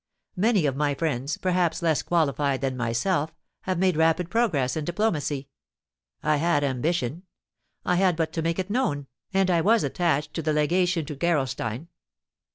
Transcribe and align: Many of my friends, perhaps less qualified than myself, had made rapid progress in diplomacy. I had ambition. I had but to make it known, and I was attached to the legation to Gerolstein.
Many 0.35 0.65
of 0.65 0.75
my 0.75 0.95
friends, 0.95 1.37
perhaps 1.37 1.83
less 1.83 2.01
qualified 2.01 2.61
than 2.61 2.75
myself, 2.75 3.35
had 3.65 3.77
made 3.77 3.95
rapid 3.95 4.31
progress 4.31 4.75
in 4.75 4.83
diplomacy. 4.83 5.47
I 6.23 6.37
had 6.37 6.63
ambition. 6.63 7.21
I 7.85 7.97
had 7.97 8.15
but 8.15 8.33
to 8.33 8.41
make 8.41 8.57
it 8.57 8.71
known, 8.71 9.05
and 9.31 9.51
I 9.51 9.61
was 9.61 9.83
attached 9.83 10.33
to 10.33 10.41
the 10.41 10.53
legation 10.53 11.05
to 11.05 11.15
Gerolstein. 11.15 11.87